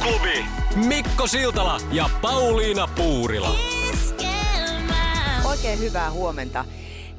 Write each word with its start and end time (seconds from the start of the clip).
aamuklubi. 0.00 0.44
Mikko 0.86 1.26
Siltala 1.26 1.80
ja 1.92 2.10
Pauliina 2.22 2.88
Puurila. 2.96 3.54
Oikein 5.44 5.78
hyvää 5.78 6.10
huomenta. 6.10 6.64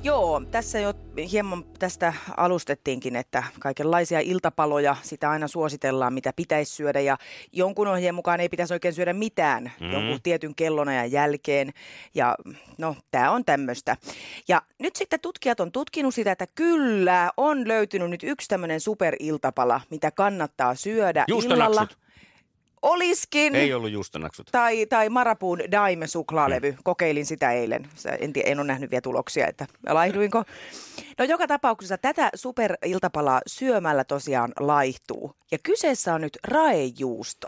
Joo, 0.03 0.41
tässä 0.51 0.79
jo 0.79 0.93
hieman 1.31 1.63
tästä 1.79 2.13
alustettiinkin, 2.37 3.15
että 3.15 3.43
kaikenlaisia 3.59 4.19
iltapaloja, 4.19 4.95
sitä 5.01 5.29
aina 5.29 5.47
suositellaan, 5.47 6.13
mitä 6.13 6.33
pitäisi 6.35 6.75
syödä. 6.75 6.99
Ja 6.99 7.17
jonkun 7.51 7.87
ohjeen 7.87 8.15
mukaan 8.15 8.39
ei 8.39 8.49
pitäisi 8.49 8.73
oikein 8.73 8.93
syödä 8.93 9.13
mitään 9.13 9.71
mm. 9.79 9.91
jonkun 9.91 10.21
tietyn 10.23 10.55
kellonajan 10.55 11.11
jälkeen. 11.11 11.69
Ja 12.13 12.35
no, 12.77 12.95
tämä 13.11 13.31
on 13.31 13.45
tämmöistä. 13.45 13.97
Ja 14.47 14.61
nyt 14.79 14.95
sitten 14.95 15.19
tutkijat 15.19 15.59
on 15.59 15.71
tutkinut 15.71 16.15
sitä, 16.15 16.31
että 16.31 16.47
kyllä 16.55 17.31
on 17.37 17.67
löytynyt 17.67 18.09
nyt 18.09 18.23
yksi 18.23 18.47
tämmöinen 18.47 18.79
superiltapala, 18.79 19.81
mitä 19.89 20.11
kannattaa 20.11 20.75
syödä 20.75 21.25
Juustonaksut. 21.27 21.73
illalla. 21.73 22.01
Oliskin. 22.81 23.55
Ei 23.55 23.73
ollut 23.73 23.91
juustonaksut. 23.91 24.47
Tai, 24.51 24.85
tai 24.85 25.09
Marapuun 25.09 25.59
Daime 25.71 26.07
suklaalevy. 26.07 26.71
Mm. 26.71 26.77
Kokeilin 26.83 27.25
sitä 27.25 27.51
eilen. 27.51 27.89
En, 28.19 28.33
tie, 28.33 28.43
en 28.45 28.59
ole 28.59 28.67
nähnyt 28.67 28.91
vielä 28.91 29.01
tuloksia, 29.01 29.47
että 29.47 29.67
laihduinko. 29.89 30.43
No 31.17 31.25
joka 31.25 31.47
tapauksessa 31.47 31.97
tätä 31.97 32.29
superiltapalaa 32.35 33.41
syömällä 33.47 34.03
tosiaan 34.03 34.51
laihtuu. 34.59 35.35
Ja 35.51 35.57
kyseessä 35.63 36.13
on 36.13 36.21
nyt 36.21 36.37
raejuusto. 36.47 37.47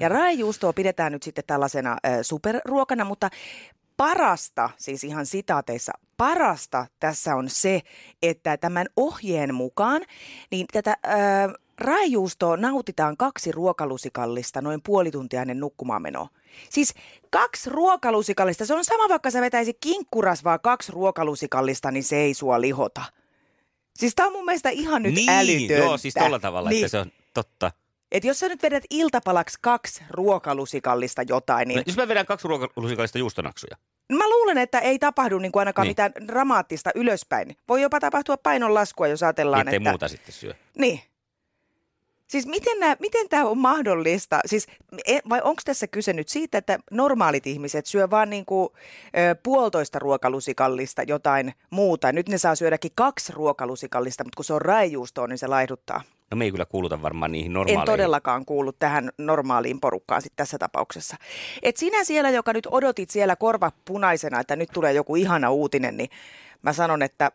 Ja 0.00 0.08
raejuustoa 0.08 0.72
pidetään 0.72 1.12
nyt 1.12 1.22
sitten 1.22 1.44
tällaisena 1.46 1.92
äh, 1.92 2.18
superruokana, 2.22 3.04
mutta 3.04 3.30
parasta, 3.96 4.70
siis 4.76 5.04
ihan 5.04 5.26
sitaateissa, 5.26 5.92
parasta 6.16 6.86
tässä 7.00 7.34
on 7.34 7.50
se, 7.50 7.80
että 8.22 8.56
tämän 8.56 8.86
ohjeen 8.96 9.54
mukaan, 9.54 10.02
niin 10.50 10.66
tätä 10.72 10.96
raejuustoa 11.78 12.56
nautitaan 12.56 13.16
kaksi 13.16 13.52
ruokalusikallista 13.52 14.60
noin 14.60 14.82
puoli 14.82 15.10
tuntia 15.10 15.40
ennen 15.42 15.60
nukkumaan 15.60 16.02
menoa. 16.02 16.28
Siis 16.70 16.94
kaksi 17.30 17.70
ruokalusikallista, 17.70 18.66
se 18.66 18.74
on 18.74 18.84
sama 18.84 19.08
vaikka 19.08 19.30
sä 19.30 19.40
vetäisi 19.40 19.74
kinkkurasvaa 19.80 20.58
kaksi 20.58 20.92
ruokalusikallista, 20.92 21.90
niin 21.90 22.04
se 22.04 22.16
ei 22.16 22.34
sua 22.34 22.60
lihota. 22.60 23.02
Siis 23.98 24.14
tää 24.14 24.26
on 24.26 24.32
mun 24.32 24.44
mielestä 24.44 24.70
ihan 24.70 25.02
nyt 25.02 25.14
niin, 25.14 25.30
älytöntä. 25.30 25.74
joo, 25.74 25.96
siis 25.98 26.14
tolla 26.14 26.38
tavalla, 26.38 26.70
niin. 26.70 26.84
että 26.84 26.90
se 26.90 26.98
on 26.98 27.12
totta. 27.34 27.70
Et 28.12 28.24
jos 28.24 28.40
sä 28.40 28.48
nyt 28.48 28.62
vedät 28.62 28.84
iltapalaksi 28.90 29.58
kaksi 29.60 30.02
ruokalusikallista 30.10 31.22
jotain, 31.28 31.68
niin 31.68 31.76
No, 31.76 31.82
jos 31.86 31.96
mä 31.96 32.08
vedän 32.08 32.26
kaksi 32.26 32.48
ruokalusikallista 32.48 33.18
juustonaksuja. 33.18 33.76
Mä 34.12 34.28
luulen, 34.28 34.58
että 34.58 34.78
ei 34.78 34.98
tapahdu 34.98 35.38
niin 35.38 35.52
kuin 35.52 35.60
ainakaan 35.60 35.84
Niin. 35.86 35.90
mitään 35.90 36.12
dramaattista 36.26 36.90
ylöspäin. 36.94 37.56
Voi 37.68 37.82
jopa 37.82 38.00
tapahtua 38.00 38.36
painonlaskua, 38.36 39.06
jos 39.08 39.22
ajatellaan, 39.22 39.60
Ettei 39.68 39.76
että... 39.76 39.90
muuta 39.90 40.08
sitten 40.08 40.32
syö. 40.34 40.54
Niin. 40.78 41.00
Siis 42.32 42.46
miten, 42.46 42.80
nää, 42.80 42.96
miten 43.00 43.28
tämä 43.28 43.46
on 43.46 43.58
mahdollista? 43.58 44.40
Siis, 44.46 44.66
e- 45.06 45.18
vai 45.28 45.40
onko 45.44 45.62
tässä 45.64 45.86
kyse 45.86 46.12
nyt 46.12 46.28
siitä, 46.28 46.58
että 46.58 46.78
normaalit 46.90 47.46
ihmiset 47.46 47.86
syö 47.86 48.10
vaan 48.10 48.30
niin 48.30 48.44
kuin, 48.46 48.68
ö, 49.06 49.36
puolitoista 49.42 49.98
ruokalusikallista 49.98 51.02
jotain 51.02 51.54
muuta. 51.70 52.12
Nyt 52.12 52.28
ne 52.28 52.38
saa 52.38 52.54
syödäkin 52.54 52.90
kaksi 52.94 53.32
ruokalusikallista, 53.32 54.24
mutta 54.24 54.36
kun 54.36 54.44
se 54.44 54.54
on 54.54 54.62
raejuustoa, 54.62 55.26
niin 55.26 55.38
se 55.38 55.46
laihduttaa. 55.46 56.02
No 56.30 56.36
me 56.36 56.44
ei 56.44 56.50
kyllä 56.50 56.64
kuuluta 56.64 57.02
varmaan 57.02 57.32
niihin 57.32 57.50
En 57.50 57.52
normaaleihin. 57.52 57.86
todellakaan 57.86 58.44
kuulu 58.44 58.72
tähän 58.72 59.10
normaaliin 59.18 59.80
porukkaan 59.80 60.22
sit 60.22 60.32
tässä 60.36 60.58
tapauksessa. 60.58 61.16
Et 61.62 61.76
sinä 61.76 62.04
siellä, 62.04 62.30
joka 62.30 62.52
nyt 62.52 62.68
odotit 62.70 63.10
siellä 63.10 63.36
korva 63.36 63.72
punaisena, 63.84 64.40
että 64.40 64.56
nyt 64.56 64.70
tulee 64.72 64.92
joku 64.92 65.16
ihana 65.16 65.50
uutinen, 65.50 65.96
niin 65.96 66.10
mä 66.62 66.72
sanon, 66.72 67.02
että 67.02 67.30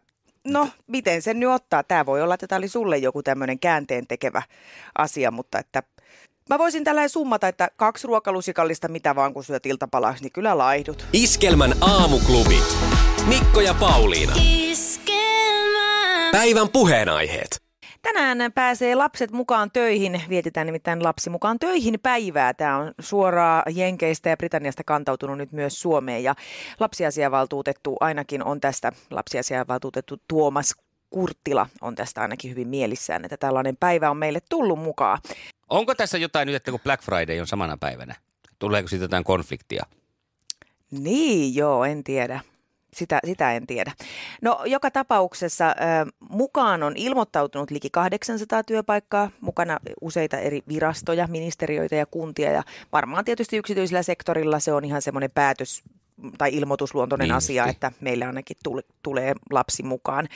no, 0.51 0.69
miten 0.87 1.21
sen 1.21 1.39
nyt 1.39 1.49
ottaa? 1.49 1.83
Tämä 1.83 2.05
voi 2.05 2.21
olla, 2.21 2.33
että 2.33 2.47
tämä 2.47 2.57
oli 2.57 2.67
sulle 2.67 2.97
joku 2.97 3.23
tämmöinen 3.23 3.59
käänteen 3.59 4.07
tekevä 4.07 4.41
asia, 4.97 5.31
mutta 5.31 5.59
että 5.59 5.83
mä 6.49 6.57
voisin 6.57 6.83
tällä 6.83 7.07
summata, 7.07 7.47
että 7.47 7.69
kaksi 7.75 8.07
ruokalusikallista, 8.07 8.87
mitä 8.87 9.15
vaan 9.15 9.33
kun 9.33 9.43
syöt 9.43 9.65
iltapalaa, 9.65 10.15
niin 10.21 10.31
kyllä 10.31 10.57
laihdut. 10.57 11.05
Iskelmän 11.13 11.73
aamuklubi. 11.81 12.59
Mikko 13.27 13.61
ja 13.61 13.73
Pauliina. 13.73 14.33
Päivän 16.31 16.69
puheenaiheet. 16.69 17.66
Tänään 18.13 18.51
pääsee 18.53 18.95
lapset 18.95 19.31
mukaan 19.31 19.71
töihin. 19.71 20.21
Vietetään 20.29 20.67
nimittäin 20.67 21.03
lapsi 21.03 21.29
mukaan 21.29 21.59
töihin 21.59 21.99
päivää. 22.03 22.53
Tämä 22.53 22.77
on 22.77 22.93
suoraa 22.99 23.63
Jenkeistä 23.69 24.29
ja 24.29 24.37
Britanniasta 24.37 24.83
kantautunut 24.83 25.37
nyt 25.37 25.51
myös 25.51 25.81
Suomeen. 25.81 26.23
Ja 26.23 26.35
lapsiasiavaltuutettu 26.79 27.97
ainakin 27.99 28.43
on 28.43 28.61
tästä, 28.61 28.91
lapsiasiavaltuutettu 29.11 30.17
Tuomas 30.27 30.75
Kurttila 31.09 31.67
on 31.81 31.95
tästä 31.95 32.21
ainakin 32.21 32.51
hyvin 32.51 32.67
mielissään, 32.67 33.25
että 33.25 33.37
tällainen 33.37 33.77
päivä 33.77 34.09
on 34.09 34.17
meille 34.17 34.39
tullut 34.49 34.79
mukaan. 34.79 35.19
Onko 35.69 35.95
tässä 35.95 36.17
jotain 36.17 36.45
nyt, 36.45 36.55
että 36.55 36.71
kun 36.71 36.79
Black 36.79 37.03
Friday 37.03 37.39
on 37.39 37.47
samana 37.47 37.77
päivänä? 37.77 38.15
Tuleeko 38.59 38.87
siitä 38.87 39.03
jotain 39.03 39.23
konfliktia? 39.23 39.85
Niin, 40.91 41.55
joo, 41.55 41.85
en 41.85 42.03
tiedä. 42.03 42.39
Sitä, 42.93 43.19
sitä 43.25 43.53
en 43.53 43.67
tiedä. 43.67 43.91
No 44.41 44.61
joka 44.65 44.91
tapauksessa 44.91 45.75
mukaan 46.29 46.83
on 46.83 46.93
ilmoittautunut 46.95 47.71
liki 47.71 47.89
800 47.89 48.63
työpaikkaa, 48.63 49.29
mukana 49.41 49.79
useita 50.01 50.37
eri 50.37 50.61
virastoja, 50.67 51.27
ministeriöitä 51.27 51.95
ja 51.95 52.05
kuntia 52.05 52.51
ja 52.51 52.63
varmaan 52.91 53.25
tietysti 53.25 53.57
yksityisellä 53.57 54.03
sektorilla 54.03 54.59
se 54.59 54.73
on 54.73 54.85
ihan 54.85 55.01
semmoinen 55.01 55.31
päätös 55.31 55.83
tai 56.37 56.53
ilmoitusluontoinen 56.53 57.27
Niin 57.27 57.35
asia, 57.35 57.67
että 57.67 57.91
meille 58.01 58.25
ainakin 58.25 58.57
tule, 58.63 58.81
tulee 59.03 59.35
lapsi 59.51 59.83
mukaan. 59.83 60.27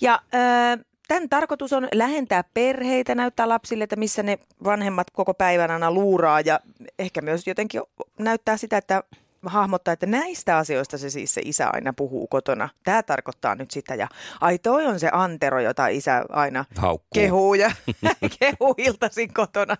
Ja 0.00 0.22
äh, 0.34 0.84
Tämän 1.08 1.28
tarkoitus 1.28 1.72
on 1.72 1.88
lähentää 1.94 2.44
perheitä, 2.54 3.14
näyttää 3.14 3.48
lapsille, 3.48 3.84
että 3.84 3.96
missä 3.96 4.22
ne 4.22 4.38
vanhemmat 4.64 5.10
koko 5.10 5.34
päivän 5.34 5.70
aina 5.70 5.90
luuraa 5.90 6.40
ja 6.40 6.60
ehkä 6.98 7.20
myös 7.20 7.46
jotenkin 7.46 7.82
näyttää 8.18 8.56
sitä, 8.56 8.76
että 8.76 9.02
hahmottaa, 9.46 9.92
että 9.92 10.06
näistä 10.06 10.56
asioista 10.56 10.98
se 10.98 11.10
siis 11.10 11.34
se 11.34 11.40
isä 11.44 11.68
aina 11.72 11.92
puhuu 11.92 12.26
kotona. 12.26 12.68
Tämä 12.84 13.02
tarkoittaa 13.02 13.54
nyt 13.54 13.70
sitä 13.70 13.94
ja 13.94 14.08
ai 14.40 14.58
toi 14.58 14.86
on 14.86 15.00
se 15.00 15.08
antero, 15.12 15.60
jota 15.60 15.86
isä 15.88 16.24
aina 16.28 16.64
Haukkuu. 16.76 17.08
kehuu 17.14 17.54
ja 17.54 17.70
kehuu 18.40 18.74
iltaisin 18.78 19.34
kotona. 19.34 19.76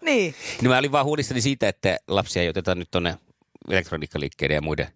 niin. 0.00 0.34
No 0.62 0.70
mä 0.70 0.78
olin 0.78 0.92
vaan 0.92 1.04
huolissani 1.06 1.40
siitä, 1.40 1.68
että 1.68 1.96
lapsia 2.08 2.42
ei 2.42 2.48
oteta 2.48 2.74
nyt 2.74 2.90
tuonne 2.90 3.18
elektroniikkaliikkeiden 3.70 4.54
ja 4.54 4.60
muiden 4.62 4.86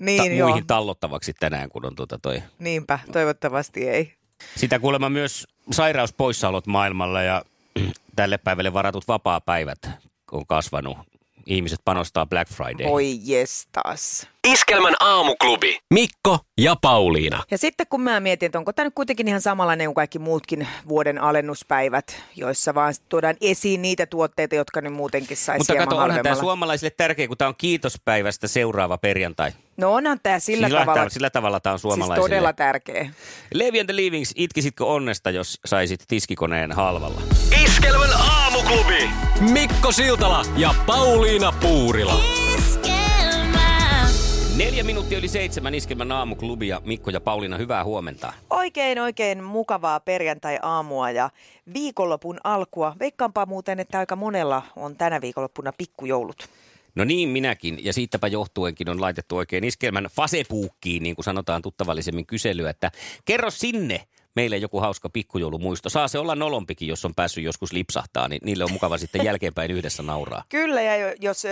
Niin, 0.00 0.22
ta- 0.22 0.28
joo. 0.28 0.48
muihin 0.48 0.66
tallottavaksi 0.66 1.32
tänään, 1.40 1.68
kun 1.68 1.86
on 1.86 1.94
tuota 1.96 2.18
toi. 2.18 2.42
Niinpä, 2.58 2.98
toivottavasti 3.12 3.88
ei. 3.88 4.14
Sitä 4.56 4.78
kuulemma 4.78 5.08
myös 5.10 5.46
sairauspoissaolot 5.70 6.66
maailmalla 6.66 7.22
ja 7.22 7.42
tälle 8.16 8.38
päivälle 8.38 8.72
varatut 8.72 9.08
vapaa-päivät 9.08 9.78
on 10.32 10.46
kasvanut. 10.46 10.98
Ihmiset 11.46 11.80
panostaa 11.84 12.26
Black 12.26 12.52
Friday. 12.52 12.86
Oi 12.86 13.18
jestas. 13.22 14.26
Iskelmän 14.46 14.94
aamuklubi. 15.00 15.78
Mikko 15.94 16.38
ja 16.58 16.76
Pauliina. 16.82 17.42
Ja 17.50 17.58
sitten 17.58 17.86
kun 17.90 18.00
mä 18.00 18.20
mietin, 18.20 18.46
että 18.46 18.58
onko 18.58 18.72
tämä 18.72 18.84
nyt 18.84 18.94
kuitenkin 18.94 19.28
ihan 19.28 19.40
samanlainen 19.40 19.86
kuin 19.86 19.94
kaikki 19.94 20.18
muutkin 20.18 20.68
vuoden 20.88 21.18
alennuspäivät, 21.22 22.22
joissa 22.36 22.74
vaan 22.74 22.94
tuodaan 23.08 23.36
esiin 23.40 23.82
niitä 23.82 24.06
tuotteita, 24.06 24.54
jotka 24.54 24.80
nyt 24.80 24.92
muutenkin 24.92 25.36
saisi 25.36 25.58
Mutta 25.60 25.76
kato, 25.76 25.96
onhan 25.96 26.22
tämä 26.22 26.34
suomalaisille 26.34 26.90
tärkeä, 26.96 27.28
kun 27.28 27.36
tämä 27.36 27.48
on 27.48 27.54
kiitospäivästä 27.58 28.48
seuraava 28.48 28.98
perjantai. 28.98 29.52
No 29.76 29.94
onhan 29.94 30.20
tämä 30.22 30.38
sillä, 30.38 30.66
sillä, 30.66 30.80
tavalla, 30.80 31.00
tää- 31.00 31.08
sillä 31.08 31.30
tavalla 31.30 31.60
tämä 31.60 31.72
on 31.72 31.78
siis 31.78 31.82
suomalaisille. 31.82 32.28
todella 32.28 32.52
tärkeä. 32.52 33.10
Levi 33.54 33.80
and 33.80 33.86
the 33.88 33.96
Leavings, 33.96 34.32
itkisitkö 34.36 34.84
onnesta, 34.86 35.30
jos 35.30 35.58
saisit 35.64 36.04
tiskikoneen 36.08 36.72
halvalla? 36.72 37.20
Iskelmän 37.64 38.10
aamuklubi. 38.70 39.10
Mikko 39.52 39.92
Siltala 39.92 40.42
ja 40.56 40.74
Pauliina 40.86 41.52
Puurila. 41.52 42.20
Neljä 44.56 44.84
minuuttia 44.84 45.18
yli 45.18 45.28
seitsemän 45.28 45.74
iskelmän 45.74 46.12
aamuklubi 46.12 46.68
ja 46.68 46.80
Mikko 46.84 47.10
ja 47.10 47.20
Pauliina, 47.20 47.58
hyvää 47.58 47.84
huomenta. 47.84 48.32
Oikein 48.50 48.98
oikein 48.98 49.44
mukavaa 49.44 50.00
perjantai-aamua 50.00 51.10
ja 51.10 51.30
viikonlopun 51.74 52.38
alkua. 52.44 52.96
Veikkaanpa 53.00 53.46
muuten, 53.46 53.80
että 53.80 53.98
aika 53.98 54.16
monella 54.16 54.62
on 54.76 54.96
tänä 54.96 55.20
viikonloppuna 55.20 55.72
pikkujoulut. 55.72 56.48
No 56.94 57.04
niin, 57.04 57.28
minäkin. 57.28 57.84
Ja 57.84 57.92
siitäpä 57.92 58.28
johtuenkin 58.28 58.88
on 58.88 59.00
laitettu 59.00 59.36
oikein 59.36 59.64
iskelmän 59.64 60.08
fasepuukkiin, 60.16 61.02
niin 61.02 61.14
kuin 61.16 61.24
sanotaan 61.24 61.62
tuttavallisemmin 61.62 62.26
kyselyä, 62.26 62.70
että 62.70 62.90
kerro 63.24 63.50
sinne, 63.50 64.00
meille 64.36 64.56
joku 64.56 64.80
hauska 64.80 65.10
pikkujoulumuisto. 65.10 65.88
Saa 65.88 66.08
se 66.08 66.18
olla 66.18 66.34
nolompikin, 66.34 66.88
jos 66.88 67.04
on 67.04 67.14
päässyt 67.14 67.44
joskus 67.44 67.72
lipsahtaa, 67.72 68.28
niin 68.28 68.40
niille 68.44 68.64
on 68.64 68.72
mukava 68.72 68.98
sitten 68.98 69.24
jälkeenpäin 69.24 69.70
yhdessä 69.70 70.02
nauraa. 70.02 70.44
Kyllä, 70.48 70.82
ja 70.82 70.96
jo- 70.96 71.14
jos 71.20 71.42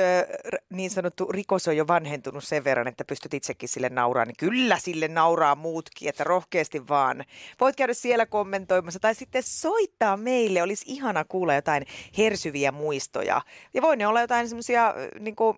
niin 0.70 0.90
sanottu 0.90 1.32
rikos 1.32 1.68
on 1.68 1.76
jo 1.76 1.86
vanhentunut 1.86 2.44
sen 2.44 2.64
verran, 2.64 2.88
että 2.88 3.04
pystyt 3.04 3.34
itsekin 3.34 3.68
sille 3.68 3.88
nauraa, 3.88 4.24
niin 4.24 4.36
kyllä 4.38 4.78
sille 4.78 5.08
nauraa 5.08 5.54
muutkin, 5.54 6.08
että 6.08 6.24
rohkeasti 6.24 6.88
vaan. 6.88 7.24
Voit 7.60 7.76
käydä 7.76 7.94
siellä 7.94 8.26
kommentoimassa 8.26 9.00
tai 9.00 9.14
sitten 9.14 9.42
soittaa 9.42 10.16
meille, 10.16 10.62
olisi 10.62 10.84
ihana 10.88 11.24
kuulla 11.24 11.54
jotain 11.54 11.86
hersyviä 12.18 12.72
muistoja. 12.72 13.40
Ja 13.74 13.82
voi 13.82 13.96
ne 13.96 14.06
olla 14.06 14.20
jotain 14.20 14.48
semmoisia, 14.48 14.94
niin 15.20 15.36
kuin, 15.36 15.56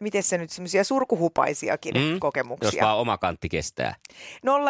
miten 0.00 0.22
se 0.22 0.38
nyt, 0.38 0.50
semmoisia 0.50 0.84
surkuhupaisiakin 0.84 1.94
mm, 1.94 2.10
Jos 2.10 2.20
kokemuksia. 2.20 2.84
vaan 2.84 2.98
oma 2.98 3.18
kantti 3.18 3.48
kestää. 3.48 3.94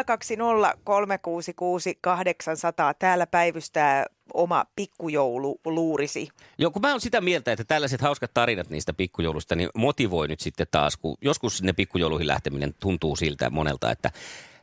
020 0.07 0.75
366 0.85 1.99
800. 2.01 2.95
Täällä 2.95 3.27
päivystää 3.27 4.07
oma 4.35 4.65
pikkujoululuurisi. 4.77 6.29
Joo, 6.59 6.71
kun 6.71 6.83
mä 6.83 6.91
oon 6.91 7.01
sitä 7.01 7.21
mieltä, 7.21 7.53
että 7.53 7.65
tällaiset 7.65 8.01
hauskat 8.01 8.35
tarinat 8.35 8.71
niistä 8.71 8.93
pikkujoulusta, 8.93 9.57
niin 9.57 9.71
motivoi 9.75 10.29
nyt 10.29 10.41
sitten 10.41 10.67
taas, 10.71 10.97
kun 10.97 11.17
joskus 11.21 11.59
sinne 11.59 11.73
pikkujouluihin 11.73 12.27
lähteminen 12.27 12.75
tuntuu 12.81 13.17
siltä 13.17 13.51
monelta, 13.51 13.91
että 13.91 14.11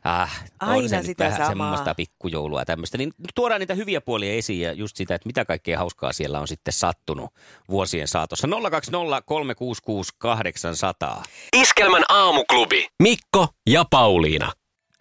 ah, 0.04 0.42
on 0.62 0.68
Aina 0.68 0.88
se 0.88 0.96
nyt 0.96 1.06
sitä 1.06 1.24
vähän 1.24 1.36
samaa. 1.38 1.48
semmoista 1.48 1.94
pikkujoulua 1.94 2.64
tämmöistä. 2.64 2.98
Niin 2.98 3.12
tuodaan 3.34 3.60
niitä 3.60 3.74
hyviä 3.74 4.00
puolia 4.00 4.32
esiin 4.32 4.60
ja 4.60 4.72
just 4.72 4.96
sitä, 4.96 5.14
että 5.14 5.26
mitä 5.26 5.44
kaikkea 5.44 5.78
hauskaa 5.78 6.12
siellä 6.12 6.40
on 6.40 6.48
sitten 6.48 6.72
sattunut 6.72 7.30
vuosien 7.68 8.08
saatossa. 8.08 8.48
020 8.70 9.22
366 9.26 10.12
800. 10.18 11.22
Iskelmän 11.56 12.04
aamuklubi. 12.08 12.88
Mikko 13.02 13.48
ja 13.70 13.84
Pauliina. 13.90 14.52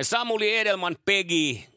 Samuli 0.01 0.57
Edelman 0.57 0.95
Pegi. 1.05 1.67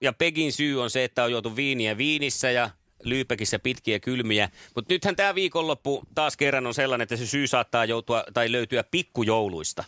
Ja 0.00 0.12
Pegin 0.12 0.52
syy 0.52 0.82
on 0.82 0.90
se, 0.90 1.04
että 1.04 1.24
on 1.24 1.30
juotu 1.30 1.56
viiniä 1.56 1.98
viinissä 1.98 2.50
ja 2.50 2.70
Lyypekissä 3.04 3.58
pitkiä 3.58 4.00
kylmiä. 4.00 4.48
Mutta 4.74 4.94
nythän 4.94 5.16
tämä 5.16 5.34
viikonloppu 5.34 6.02
taas 6.14 6.36
kerran 6.36 6.66
on 6.66 6.74
sellainen, 6.74 7.02
että 7.02 7.16
se 7.16 7.26
syy 7.26 7.46
saattaa 7.46 7.84
joutua 7.84 8.24
tai 8.34 8.52
löytyä 8.52 8.84
pikkujouluista. 8.90 9.84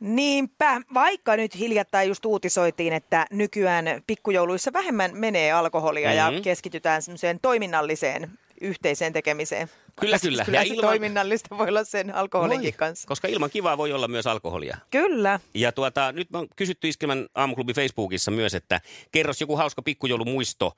Niinpä, 0.00 0.80
vaikka 0.94 1.36
nyt 1.36 1.58
hiljattain 1.58 2.08
just 2.08 2.24
uutisoitiin, 2.26 2.92
että 2.92 3.26
nykyään 3.30 3.86
pikkujouluissa 4.06 4.72
vähemmän 4.72 5.10
menee 5.14 5.52
alkoholia 5.52 6.08
mm-hmm. 6.08 6.18
ja 6.18 6.30
Mhm. 6.30 6.42
keskitytään 6.42 7.02
semmoiseen 7.02 7.40
toiminnalliseen 7.42 8.30
yhteiseen 8.60 9.12
tekemiseen. 9.12 9.68
Kyllä, 10.00 10.18
kyllä. 10.18 10.44
Kyllä 10.44 10.58
Ja 10.58 10.64
se 10.64 10.74
ilman- 10.74 10.84
toiminnallista 10.90 11.58
voi 11.58 11.68
olla 11.68 11.84
sen 11.84 12.14
alkoholinkin 12.14 12.74
kanssa. 12.74 13.08
Koska 13.08 13.28
ilman 13.28 13.50
kivaa 13.50 13.78
voi 13.78 13.92
olla 13.92 14.08
myös 14.08 14.26
alkoholia. 14.26 14.76
Kyllä. 14.90 15.40
Ja 15.54 15.72
tuota, 15.72 16.12
nyt 16.12 16.28
on 16.32 16.48
kysytty 16.56 16.88
Iskelmän 16.88 17.26
aamuklubi 17.34 17.74
Facebookissa 17.74 18.30
myös, 18.30 18.54
että 18.54 18.80
kerros 19.12 19.40
joku 19.40 19.56
hauska 19.56 19.82
pikkujoulumuisto. 19.82 20.72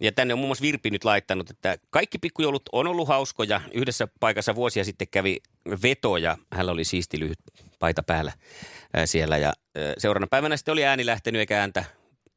Ja 0.00 0.12
tänne 0.12 0.34
on 0.34 0.38
muun 0.38 0.48
muassa 0.48 0.62
Virpi 0.62 0.90
nyt 0.90 1.04
laittanut, 1.04 1.50
että 1.50 1.76
kaikki 1.90 2.18
pikkujoulut 2.18 2.62
on 2.72 2.86
ollut 2.86 3.08
hauskoja. 3.08 3.60
Yhdessä 3.72 4.08
paikassa 4.20 4.54
vuosia 4.54 4.84
sitten 4.84 5.08
kävi 5.08 5.36
veto 5.82 6.16
ja 6.16 6.36
hänellä 6.52 6.72
oli 6.72 6.84
siisti 6.84 7.20
lyhyt 7.20 7.38
paita 7.78 8.02
päällä 8.02 8.32
ää, 8.94 9.06
siellä. 9.06 9.38
Ja 9.38 9.52
ää, 9.76 9.94
seuraavana 9.98 10.26
päivänä 10.30 10.56
sitten 10.56 10.72
oli 10.72 10.84
ääni 10.84 11.06
lähtenyt 11.06 11.38
eikä 11.40 11.60
ääntä, 11.60 11.84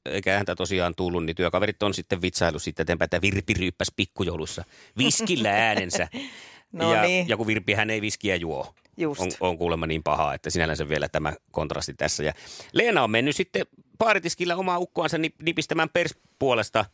eikä 0.06 0.36
ääntä 0.36 0.56
tosiaan 0.56 0.96
tullut, 0.96 1.26
niin 1.26 1.36
työkaverit 1.36 1.84
on 1.84 1.94
sitten 1.94 2.22
vitsailu 2.22 2.60
sitten 2.60 2.84
eteenpäin, 2.84 3.06
että 3.06 3.22
Virpi 3.22 3.54
ryyppäsi 3.54 3.94
pikkujoulussa 3.96 4.64
viskillä 4.98 5.50
äänensä. 5.50 6.08
No 6.72 6.94
ja, 6.94 7.02
niin. 7.02 7.28
ja 7.28 7.38
kun 7.38 7.48
Virpi 7.48 7.74
hän 7.74 7.90
ei 7.90 8.02
viskiä 8.02 8.36
juo. 8.36 8.74
Just. 8.98 9.22
On, 9.22 9.32
on 9.40 9.58
kuulemma 9.58 9.88
niin 9.88 10.04
pahaa, 10.04 10.34
että 10.34 10.50
sinällänsä 10.50 10.90
vielä 10.90 11.10
tämä 11.10 11.34
kontrasti 11.52 11.94
tässä. 11.94 12.24
Ja 12.24 12.34
Leena 12.74 13.04
on 13.04 13.12
mennyt 13.12 13.36
sitten 13.36 13.66
paaritiskillä 13.98 14.56
omaa 14.56 14.80
ukkoansa 14.80 15.18
nip- 15.18 15.44
nipistämään 15.44 15.90
pers 15.90 16.16
puolesta 16.40 16.86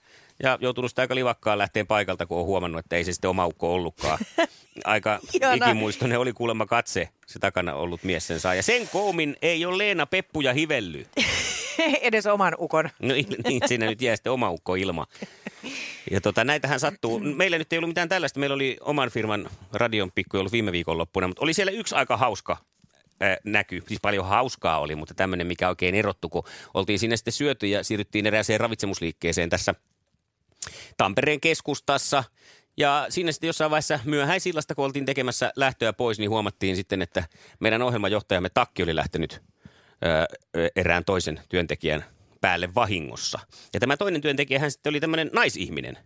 ja 0.43 0.57
joutunut 0.61 0.91
sitä 0.91 1.01
aika 1.01 1.15
livakkaan 1.15 1.57
lähteen 1.57 1.87
paikalta, 1.87 2.25
kun 2.25 2.37
on 2.37 2.45
huomannut, 2.45 2.79
että 2.79 2.95
ei 2.95 3.03
se 3.03 3.13
sitten 3.13 3.29
oma 3.29 3.45
ukko 3.45 3.73
ollutkaan. 3.73 4.19
Aika 4.83 5.19
ikimuistoinen 5.53 6.19
oli 6.19 6.33
kuulemma 6.33 6.65
katse 6.65 7.09
se 7.27 7.39
takana 7.39 7.73
ollut 7.73 8.03
mies 8.03 8.27
sen 8.27 8.39
saa. 8.39 8.55
Ja 8.55 8.63
sen 8.63 8.89
koomin 8.89 9.35
ei 9.41 9.65
ole 9.65 9.77
Leena 9.77 10.05
Peppuja 10.05 10.53
hivelly. 10.53 11.05
Edes 12.01 12.25
oman 12.25 12.55
ukon. 12.59 12.89
No 12.99 13.13
niin, 13.47 13.61
siinä 13.65 13.85
nyt 13.85 14.01
jää 14.01 14.15
sitten 14.15 14.31
oma 14.31 14.49
ukko 14.51 14.75
ilma. 14.75 15.07
Ja 16.11 16.21
tota, 16.21 16.43
näitähän 16.43 16.79
sattuu. 16.79 17.19
Meillä 17.19 17.57
nyt 17.57 17.73
ei 17.73 17.79
ollut 17.79 17.89
mitään 17.89 18.09
tällaista. 18.09 18.39
Meillä 18.39 18.53
oli 18.53 18.77
oman 18.81 19.09
firman 19.09 19.49
radion 19.73 20.11
pikku 20.11 20.37
ollut 20.37 20.51
viime 20.51 20.71
viikonloppuna, 20.71 21.27
mutta 21.27 21.43
oli 21.43 21.53
siellä 21.53 21.71
yksi 21.71 21.95
aika 21.95 22.17
hauska 22.17 22.57
näky. 23.43 23.83
Siis 23.87 23.99
paljon 24.01 24.25
hauskaa 24.25 24.79
oli, 24.79 24.95
mutta 24.95 25.13
tämmöinen, 25.13 25.47
mikä 25.47 25.69
oikein 25.69 25.95
erottu, 25.95 26.29
kun 26.29 26.43
oltiin 26.73 26.99
sinne 26.99 27.17
sitten 27.17 27.33
syöty 27.33 27.67
ja 27.67 27.83
siirryttiin 27.83 28.27
erääseen 28.27 28.59
ravitsemusliikkeeseen 28.59 29.49
tässä 29.49 29.75
Tampereen 30.97 31.41
keskustassa. 31.41 32.23
Ja 32.77 33.05
siinä 33.09 33.31
sitten 33.31 33.47
jossain 33.47 33.71
vaiheessa 33.71 33.99
myöhäisillasta, 34.05 34.75
kun 34.75 34.85
oltiin 34.85 35.05
tekemässä 35.05 35.51
lähtöä 35.55 35.93
pois, 35.93 36.19
niin 36.19 36.29
huomattiin 36.29 36.75
sitten, 36.75 37.01
että 37.01 37.23
meidän 37.59 37.81
ohjelmajohtajamme 37.81 38.49
Takki 38.49 38.83
oli 38.83 38.95
lähtenyt 38.95 39.41
erään 40.75 41.05
toisen 41.05 41.41
työntekijän 41.49 42.05
päälle 42.41 42.75
vahingossa. 42.75 43.39
Ja 43.73 43.79
tämä 43.79 43.97
toinen 43.97 44.21
työntekijä, 44.21 44.59
hän 44.59 44.71
sitten 44.71 44.89
oli 44.89 44.99
tämmöinen 44.99 45.29
naisihminen. 45.33 45.97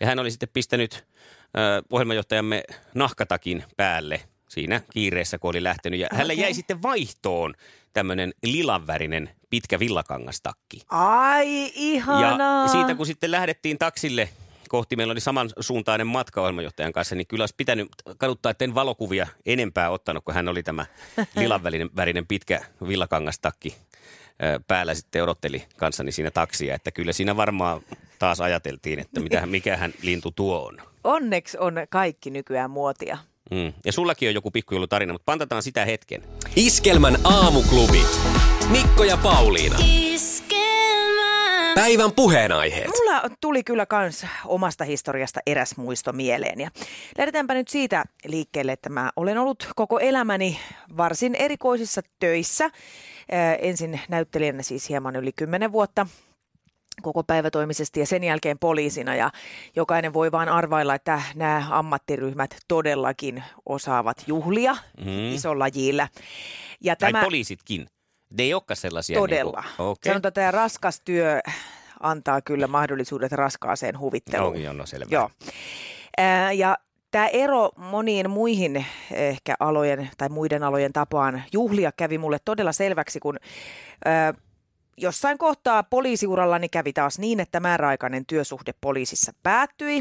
Ja 0.00 0.06
hän 0.06 0.18
oli 0.18 0.30
sitten 0.30 0.48
pistänyt 0.52 0.94
ö, 0.94 1.82
ohjelmajohtajamme 1.90 2.64
nahkatakin 2.94 3.64
päälle 3.76 4.20
siinä 4.48 4.80
kiireessä, 4.90 5.38
kun 5.38 5.50
oli 5.50 5.62
lähtenyt. 5.62 6.00
Ja 6.00 6.08
hänelle 6.12 6.34
jäi 6.34 6.54
sitten 6.54 6.82
vaihtoon 6.82 7.54
tämmöinen 7.92 8.32
lilanvärinen 8.42 9.30
pitkä 9.50 9.78
villakangastakki. 9.78 10.82
Ai, 10.88 11.72
ihanaa. 11.74 12.62
Ja 12.62 12.68
siitä 12.68 12.94
kun 12.94 13.06
sitten 13.06 13.30
lähdettiin 13.30 13.78
taksille 13.78 14.28
kohti, 14.72 14.96
meillä 14.96 15.12
oli 15.12 15.20
samansuuntainen 15.20 16.06
matka 16.06 16.40
ohjelmajohtajan 16.40 16.92
kanssa, 16.92 17.14
niin 17.14 17.26
kyllä 17.26 17.42
olisi 17.42 17.54
pitänyt 17.56 17.88
kaduttaa, 18.18 18.50
että 18.50 18.64
en 18.64 18.74
valokuvia 18.74 19.26
enempää 19.46 19.90
ottanut, 19.90 20.24
kun 20.24 20.34
hän 20.34 20.48
oli 20.48 20.62
tämä 20.62 20.86
lilanvärinen 21.36 21.90
värinen 21.96 22.26
pitkä 22.26 22.64
villakangastakki 22.88 23.76
päällä 24.68 24.94
sitten 24.94 25.22
odotteli 25.22 25.64
kanssani 25.76 26.12
siinä 26.12 26.30
taksia. 26.30 26.74
Että 26.74 26.90
kyllä 26.90 27.12
siinä 27.12 27.36
varmaan 27.36 27.80
taas 28.18 28.40
ajateltiin, 28.40 28.98
että 28.98 29.20
mitä, 29.20 29.46
mikähän 29.56 29.94
lintu 30.02 30.30
tuo 30.30 30.66
on. 30.66 30.78
Onneksi 31.04 31.58
on 31.58 31.74
kaikki 31.90 32.30
nykyään 32.30 32.70
muotia. 32.70 33.18
Mm. 33.50 33.72
Ja 33.84 33.92
sullakin 33.92 34.28
on 34.28 34.34
joku 34.34 34.50
pikkujoulutarina, 34.50 35.12
mutta 35.12 35.26
pantataan 35.26 35.62
sitä 35.62 35.84
hetken. 35.84 36.22
Iskelmän 36.56 37.18
aamuklubi. 37.24 38.02
Mikko 38.70 39.04
ja 39.04 39.16
Pauliina. 39.16 39.78
Päivän 41.74 42.12
puheenaiheet. 42.12 42.86
Mulla 42.86 43.22
tuli 43.40 43.64
kyllä 43.64 43.86
kans 43.86 44.26
omasta 44.46 44.84
historiasta 44.84 45.40
eräs 45.46 45.76
muisto 45.76 46.12
mieleen. 46.12 46.60
Ja 46.60 46.70
lähdetäänpä 47.18 47.54
nyt 47.54 47.68
siitä 47.68 48.04
liikkeelle, 48.26 48.72
että 48.72 48.88
mä 48.90 49.10
olen 49.16 49.38
ollut 49.38 49.68
koko 49.76 49.98
elämäni 49.98 50.58
varsin 50.96 51.34
erikoisissa 51.34 52.00
töissä. 52.18 52.70
Ää, 53.30 53.54
ensin 53.54 54.00
näyttelijänä 54.08 54.62
siis 54.62 54.88
hieman 54.88 55.16
yli 55.16 55.32
10 55.32 55.72
vuotta 55.72 56.06
koko 57.02 57.24
päivätoimisesti 57.24 58.00
ja 58.00 58.06
sen 58.06 58.24
jälkeen 58.24 58.58
poliisina. 58.58 59.14
Ja 59.14 59.30
jokainen 59.76 60.12
voi 60.12 60.32
vaan 60.32 60.48
arvailla, 60.48 60.94
että 60.94 61.22
nämä 61.34 61.66
ammattiryhmät 61.70 62.56
todellakin 62.68 63.44
osaavat 63.66 64.24
juhlia 64.26 64.76
mm. 65.04 65.34
isolla 65.34 65.68
jillä. 65.68 66.08
Ja 66.80 66.96
Tai 66.96 67.12
poliisitkin. 67.12 67.86
Ne 68.38 68.42
ei 68.42 68.54
olekaan 68.54 68.76
sellaisia. 68.76 69.18
Todella. 69.18 69.60
Niin 69.60 69.76
kuin, 69.76 69.86
okay. 69.86 70.10
Sanotaan, 70.12 70.28
että 70.28 70.40
tämä 70.40 70.50
raskas 70.50 71.00
työ 71.04 71.40
antaa 72.00 72.40
kyllä 72.40 72.66
mahdollisuudet 72.66 73.32
raskaaseen 73.32 73.98
huvitteluun. 73.98 74.52
No, 74.52 74.60
joo, 74.60 74.72
no 74.72 74.86
selvä. 74.86 75.08
Joo. 75.10 75.30
Ää, 76.18 76.52
ja 76.52 76.76
tämä 77.10 77.26
ero 77.26 77.70
moniin 77.76 78.30
muihin 78.30 78.86
ehkä 79.10 79.54
alojen 79.60 80.10
tai 80.18 80.28
muiden 80.28 80.62
alojen 80.62 80.92
tapaan 80.92 81.42
juhlia 81.52 81.92
kävi 81.92 82.18
mulle 82.18 82.38
todella 82.44 82.72
selväksi, 82.72 83.20
kun 83.20 83.38
jossain 84.96 85.38
kohtaa 85.38 85.82
poliisiurallani 85.82 86.68
kävi 86.68 86.92
taas 86.92 87.18
niin, 87.18 87.40
että 87.40 87.60
määräaikainen 87.60 88.26
työsuhde 88.26 88.74
poliisissa 88.80 89.32
päättyi 89.42 90.00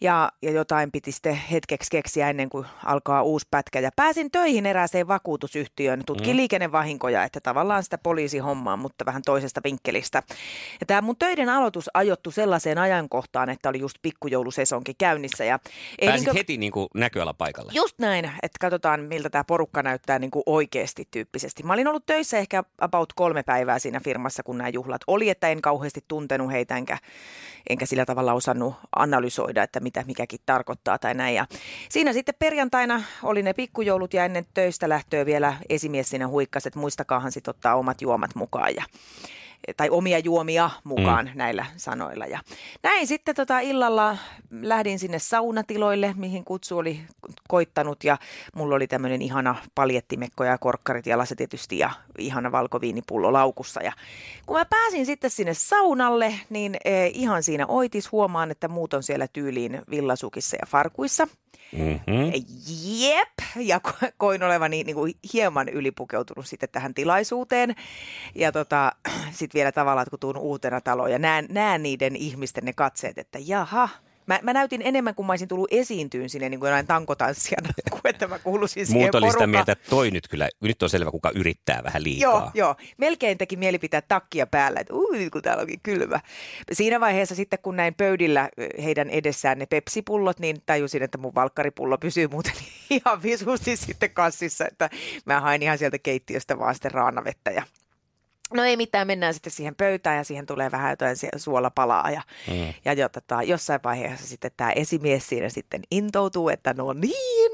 ja, 0.00 0.32
ja 0.42 0.50
jotain 0.50 0.92
piti 0.92 1.12
sitten 1.12 1.34
hetkeksi 1.34 1.90
keksiä 1.90 2.30
ennen 2.30 2.48
kuin 2.48 2.66
alkaa 2.84 3.22
uusi 3.22 3.46
pätkä. 3.50 3.80
Ja 3.80 3.90
pääsin 3.96 4.30
töihin 4.30 4.66
erääseen 4.66 5.08
vakuutusyhtiöön, 5.08 6.02
tutkin 6.06 6.34
mm. 6.34 6.36
liikennevahinkoja, 6.36 7.24
että 7.24 7.40
tavallaan 7.40 7.84
sitä 7.84 7.98
poliisihommaa, 7.98 8.76
mutta 8.76 9.06
vähän 9.06 9.22
toisesta 9.26 9.60
vinkkelistä. 9.64 10.22
Ja 10.80 10.86
tämä 10.86 11.00
mun 11.00 11.16
töiden 11.18 11.48
aloitus 11.48 11.90
ajoittu 11.94 12.30
sellaiseen 12.30 12.78
ajankohtaan, 12.78 13.50
että 13.50 13.68
oli 13.68 13.78
just 13.78 13.96
pikkujoulusesonkin 14.02 14.94
käynnissä. 14.98 15.44
Ja 15.44 15.58
Pääsit 16.06 16.26
niinkö- 16.26 16.38
heti 16.38 16.56
niin 16.56 16.72
kuin 16.72 16.88
näköalapaikalle. 16.94 17.72
Just 17.74 17.98
näin, 17.98 18.24
että 18.24 18.58
katsotaan 18.60 19.00
miltä 19.00 19.30
tämä 19.30 19.44
porukka 19.44 19.82
näyttää 19.82 20.18
niin 20.18 20.30
kuin 20.30 20.42
oikeasti 20.46 21.08
tyyppisesti. 21.10 21.62
Mä 21.62 21.72
olin 21.72 21.88
ollut 21.88 22.06
töissä 22.06 22.38
ehkä 22.38 22.64
about 22.78 23.12
kolme 23.12 23.42
päivää 23.42 23.78
siinä 23.78 24.00
firmassa, 24.00 24.31
kun 24.44 24.58
nämä 24.58 24.68
juhlat 24.68 25.00
oli, 25.06 25.30
että 25.30 25.48
en 25.48 25.62
kauheasti 25.62 26.04
tuntenut 26.08 26.52
heitä 26.52 26.76
enkä, 26.76 26.98
enkä 27.68 27.86
sillä 27.86 28.06
tavalla 28.06 28.32
osannut 28.32 28.74
analysoida, 28.96 29.62
että 29.62 29.80
mitä 29.80 30.04
mikäkin 30.06 30.40
tarkoittaa 30.46 30.98
tai 30.98 31.14
näin. 31.14 31.34
Ja 31.34 31.46
siinä 31.88 32.12
sitten 32.12 32.34
perjantaina 32.38 33.02
oli 33.22 33.42
ne 33.42 33.52
pikkujoulut 33.52 34.14
ja 34.14 34.24
ennen 34.24 34.46
töistä 34.54 34.88
lähtöä 34.88 35.26
vielä 35.26 35.56
esimies 35.68 36.08
siinä 36.08 36.28
huikkasi, 36.28 36.68
että 36.68 36.80
muistakaahan 36.80 37.32
sitten 37.32 37.50
ottaa 37.50 37.74
omat 37.74 38.02
juomat 38.02 38.34
mukaan. 38.34 38.74
Ja 38.74 38.84
tai 39.76 39.90
omia 39.90 40.18
juomia 40.18 40.70
mukaan 40.84 41.26
mm. 41.26 41.38
näillä 41.38 41.66
sanoilla. 41.76 42.26
Ja 42.26 42.40
näin 42.82 43.06
sitten 43.06 43.34
tota 43.34 43.60
illalla 43.60 44.16
lähdin 44.50 44.98
sinne 44.98 45.18
saunatiloille, 45.18 46.14
mihin 46.16 46.44
kutsu 46.44 46.78
oli 46.78 47.00
koittanut 47.48 48.04
ja 48.04 48.18
mulla 48.54 48.74
oli 48.74 48.86
tämmöinen 48.86 49.22
ihana 49.22 49.56
paljettimekko 49.74 50.44
ja 50.44 50.58
korkkarit 50.58 51.06
jalassa 51.06 51.36
tietysti 51.36 51.78
ja 51.78 51.90
ihana 52.18 52.52
valkoviinipullo 52.52 53.32
laukussa. 53.32 53.82
Ja 53.82 53.92
kun 54.46 54.56
mä 54.56 54.64
pääsin 54.64 55.06
sitten 55.06 55.30
sinne 55.30 55.54
saunalle, 55.54 56.34
niin 56.50 56.76
eh, 56.84 57.10
ihan 57.14 57.42
siinä 57.42 57.66
oitis 57.66 58.12
huomaan, 58.12 58.50
että 58.50 58.68
muut 58.68 58.94
on 58.94 59.02
siellä 59.02 59.26
tyyliin 59.32 59.82
villasukissa 59.90 60.56
ja 60.60 60.66
farkuissa. 60.66 61.28
Mm-hmm. 61.72 62.32
Jep, 63.00 63.56
ja 63.56 63.80
ko- 63.88 64.12
koin 64.16 64.42
olevani 64.42 64.84
niin 64.84 64.96
kuin 64.96 65.14
hieman 65.32 65.68
ylipukeutunut 65.68 66.46
sitten 66.46 66.68
tähän 66.72 66.94
tilaisuuteen. 66.94 67.74
Ja 68.34 68.52
tota, 68.52 68.92
sitten 69.30 69.58
vielä 69.58 69.72
tavallaan, 69.72 70.02
että 70.02 70.10
kun 70.10 70.20
tuun 70.20 70.36
uutena 70.36 70.80
taloon 70.80 71.12
ja 71.12 71.18
näen, 71.18 71.46
näen 71.50 71.82
niiden 71.82 72.16
ihmisten 72.16 72.64
ne 72.64 72.72
katseet, 72.72 73.18
että 73.18 73.38
jaha, 73.42 73.88
Mä, 74.26 74.40
mä 74.42 74.52
näytin 74.52 74.82
enemmän 74.84 75.14
kuin 75.14 75.26
mä 75.26 75.32
olisin 75.32 75.48
tullut 75.48 75.68
esiintyyn 75.70 76.28
sinne 76.28 76.48
niin 76.48 76.60
kuin 76.60 76.68
jonain 76.68 76.86
tankotanssijana, 76.86 77.68
kuin 77.90 78.00
että 78.04 78.26
mä 78.26 78.38
kuuluisin 78.38 78.86
siihen 78.86 79.02
Muut 79.02 79.14
oli 79.14 79.30
sitä 79.30 79.46
mieltä, 79.46 79.72
että 79.72 79.90
toi 79.90 80.10
nyt 80.10 80.28
kyllä, 80.28 80.48
nyt 80.60 80.82
on 80.82 80.90
selvä, 80.90 81.10
kuka 81.10 81.30
yrittää 81.34 81.80
vähän 81.84 82.04
liikaa. 82.04 82.30
Joo, 82.32 82.50
joo. 82.54 82.76
Melkein 82.96 83.38
teki 83.38 83.56
mieli 83.56 83.78
pitää 83.78 84.02
takkia 84.02 84.46
päällä, 84.46 84.80
että 84.80 84.94
ui, 84.94 85.30
kun 85.30 85.42
täällä 85.42 85.60
onkin 85.60 85.80
kylmä. 85.82 86.20
Siinä 86.72 87.00
vaiheessa 87.00 87.34
sitten, 87.34 87.58
kun 87.62 87.76
näin 87.76 87.94
pöydillä 87.94 88.48
heidän 88.82 89.10
edessään 89.10 89.58
ne 89.58 89.66
pepsipullot, 89.66 90.38
niin 90.38 90.56
tajusin, 90.66 91.02
että 91.02 91.18
mun 91.18 91.34
valkkaripullo 91.34 91.98
pysyy 91.98 92.28
muuten 92.28 92.52
ihan 92.90 93.22
visusti 93.22 93.76
sitten 93.76 94.10
kassissa, 94.10 94.66
että 94.66 94.90
mä 95.26 95.40
hain 95.40 95.62
ihan 95.62 95.78
sieltä 95.78 95.98
keittiöstä 95.98 96.58
vaan 96.58 96.74
sitten 96.74 96.90
raanavettä 96.90 97.50
ja 97.50 97.62
No 98.54 98.64
ei 98.64 98.76
mitään, 98.76 99.06
mennään 99.06 99.34
sitten 99.34 99.52
siihen 99.52 99.74
pöytään 99.74 100.16
ja 100.16 100.24
siihen 100.24 100.46
tulee 100.46 100.70
vähän 100.70 100.90
jotain 100.90 101.16
suolapalaa 101.36 102.10
ja, 102.10 102.22
Mm. 102.48 102.74
ja 102.84 102.92
jo, 102.92 103.08
tota, 103.08 103.42
jossain 103.42 103.80
vaiheessa 103.84 104.26
sitten 104.26 104.50
tämä 104.56 104.70
esimies 104.72 105.28
siinä 105.28 105.48
sitten 105.48 105.82
intoutuu, 105.90 106.48
että 106.48 106.74
no 106.76 106.92
niin, 106.92 107.50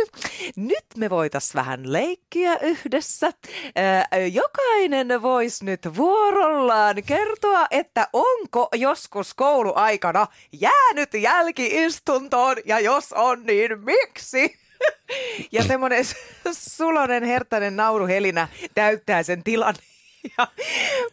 nyt 0.56 0.84
me 0.96 1.10
voitais 1.10 1.54
vähän 1.54 1.92
leikkiä 1.92 2.56
yhdessä. 2.62 3.30
Ää, 3.76 4.08
jokainen 4.32 5.22
voisi 5.22 5.64
nyt 5.64 5.80
vuorollaan 5.96 6.96
kertoa, 7.06 7.66
että 7.70 8.08
onko 8.12 8.68
joskus 8.74 9.34
kouluaikana 9.34 10.26
jäänyt 10.52 11.14
jälkiistuntoon 11.14 12.56
ja 12.64 12.80
jos 12.80 13.12
on, 13.12 13.42
niin 13.46 13.70
miksi? 13.84 14.56
Ja 15.52 15.64
semmoinen 15.64 16.04
sulonen 16.76 17.24
hertainen 17.24 17.76
nauruhelinä 17.76 18.48
täyttää 18.74 19.22
sen 19.22 19.44
tilan. 19.44 19.74
Ja 20.38 20.48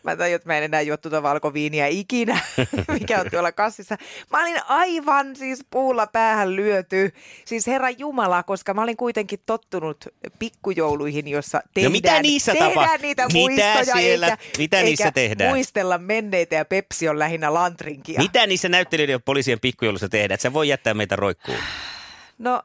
mä 0.04 0.16
tajun, 0.16 0.36
että 0.36 0.50
mä 0.50 0.58
en 0.58 0.64
enää 0.64 0.82
juo 0.82 0.98
tuota 0.98 1.24
valkoviiniä 1.24 1.88
ikinä, 1.88 2.40
mikä 3.00 3.20
on 3.20 3.26
tuolla 3.32 3.52
kassissa. 3.52 3.98
Mä 4.32 4.42
olin 4.42 4.62
aivan 4.68 5.36
siis 5.36 5.66
puulla 5.70 6.08
päähän 6.08 6.56
lyöty. 6.56 7.14
Siis 7.46 7.68
herra 7.68 7.90
Jumala, 7.90 8.44
koska 8.44 8.74
mä 8.74 8.82
olin 8.84 8.98
kuitenkin 8.98 9.40
tottunut 9.46 10.06
pikkujouluihin, 10.40 11.28
jossa 11.28 11.62
tehdään, 11.74 11.92
mitä 11.92 12.22
niissä 12.22 12.54
tehdään 12.54 13.02
niitä 13.02 13.26
Mitä 13.26 13.38
muistoja, 13.40 13.86
siellä- 13.96 14.28
eikä, 14.28 14.38
mitä 14.58 14.82
niissä 14.82 15.04
eikä 15.06 15.12
tehdään? 15.12 15.50
muistella 15.50 15.98
menneitä 15.98 16.56
ja 16.56 16.66
Pepsi 16.66 17.10
on 17.10 17.20
lähinnä 17.20 17.54
lantrinkia. 17.54 18.20
Mitä 18.22 18.48
niissä 18.48 18.70
näyttelijöiden 18.70 19.14
ja 19.14 19.20
poliisien 19.20 19.60
pikkujoulussa 19.60 20.10
tehdään? 20.10 20.36
Et 20.36 20.42
sä 20.42 20.54
voi 20.54 20.68
jättää 20.70 20.94
meitä 20.94 21.16
roikkuun. 21.16 21.58
No, 22.38 22.62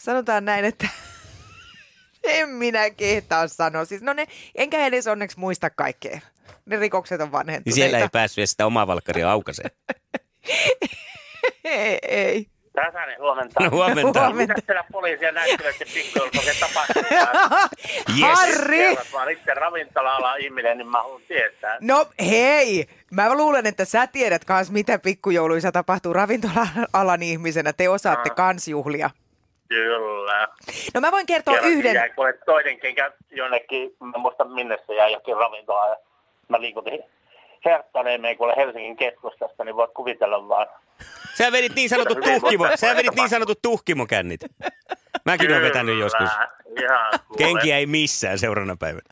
sanotaan 0.00 0.44
näin, 0.44 0.64
että 0.64 0.88
en 2.24 2.48
minä 2.48 2.90
kehtaa 2.90 3.48
sanoa. 3.48 3.84
Siis, 3.84 4.02
no 4.02 4.12
ne, 4.12 4.26
enkä 4.54 4.86
edes 4.86 5.06
onneksi 5.06 5.38
muista 5.38 5.70
kaikkea. 5.70 6.20
Ne 6.66 6.76
rikokset 6.76 7.20
on 7.20 7.24
Niin 7.26 7.32
vanhentuneita. 7.32 7.74
siellä 7.74 7.98
ei 7.98 8.08
päässyt 8.12 8.38
edes 8.38 8.50
sitä 8.50 8.66
omaa 8.66 8.86
valkkaria 8.86 9.30
aukaisee. 9.30 9.70
ei, 11.64 11.98
ei. 12.02 12.46
Täsäinen 12.72 13.18
huomenta. 13.20 13.64
No 13.64 13.70
huomenta. 13.70 14.20
Huomenta. 14.20 14.54
Mitä 14.54 14.66
siellä 14.66 14.84
poliisia 14.92 15.32
tapahtuu? 16.60 17.02
Yes. 18.20 18.38
Harri! 18.38 18.78
Kerrot 18.78 19.12
vaan 19.12 19.30
itse 19.30 19.54
ravintola-alan 19.54 20.40
ihminen, 20.40 20.78
niin 20.78 20.88
mä 20.88 21.02
haluan 21.02 21.22
tietää. 21.28 21.78
No 21.80 22.06
hei, 22.30 22.86
mä 23.10 23.34
luulen, 23.34 23.66
että 23.66 23.84
sä 23.84 24.06
tiedät 24.06 24.44
kans, 24.44 24.70
mitä 24.70 24.98
pikkujouluissa 24.98 25.72
tapahtuu 25.72 26.12
ravintola-alan 26.12 27.22
ihmisenä. 27.22 27.72
Te 27.72 27.88
osaatte 27.88 28.30
Ah. 28.30 28.36
kans 28.36 28.68
juhlia. 28.68 29.10
Kyllä. 29.72 30.48
No 30.94 31.00
mä 31.00 31.12
voin 31.12 31.26
kertoa 31.26 31.54
Kerran 31.54 31.72
yhden. 31.72 31.94
Jäi 31.94 32.10
kuule 32.10 32.32
toinen 32.46 32.80
kenkä 32.80 33.12
jonnekin, 33.30 33.96
mä 34.00 34.12
en 34.14 34.20
muista 34.20 34.44
minne 34.44 34.78
se 34.86 34.94
jäi 34.94 35.12
jokin 35.12 35.36
ravintolaan. 35.36 35.90
Ja 35.90 35.96
mä 36.48 36.60
liikutin 36.60 37.04
Herttaneemeen 37.64 38.36
kuule 38.36 38.54
Helsingin 38.56 38.96
keskustasta, 38.96 39.64
niin 39.64 39.76
voit 39.76 39.90
kuvitella 39.94 40.48
vaan. 40.48 40.66
Sä 41.34 41.52
vedit 41.52 41.74
niin 41.74 41.88
sanotut 41.88 42.18
tuhkimo, 42.20 42.68
sä 42.74 42.96
vedit 42.96 43.14
niin 43.14 43.28
sanotut 43.28 43.62
tuhkimokännit. 43.62 44.40
Mäkin 45.24 45.50
olen 45.50 45.62
vetänyt 45.62 45.98
joskus. 45.98 46.30
Kyllä, 46.30 46.48
Ihan. 46.82 47.12
Kenkiä 47.38 47.76
ei 47.76 47.86
missään 47.86 48.38
seuraavana 48.38 48.76
päivänä. 48.76 49.08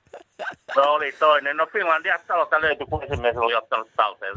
No 0.77 0.83
oli 0.83 1.13
toinen. 1.13 1.57
No 1.57 1.67
Finlandia 1.73 2.19
talolta 2.27 2.61
löytyi, 2.61 2.87
kun 2.87 3.05
esimies 3.05 3.37
oli 3.37 3.55
ottanut 3.55 3.91
talteen. 3.97 4.35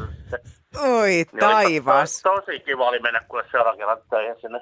Oi 0.81 1.09
niin 1.09 1.27
oli 1.31 1.39
taivas. 1.39 2.21
To, 2.21 2.41
tosi 2.41 2.59
kiva 2.59 2.87
oli 2.87 2.99
mennä 2.99 3.21
kuule 3.27 3.43
seuraavan 3.51 3.77
kerran 3.77 3.97
töihin 4.09 4.35
sinne. 4.41 4.59